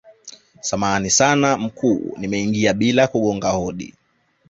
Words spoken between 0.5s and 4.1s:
samahani sana mkuu nimeingia bila kugonga hodi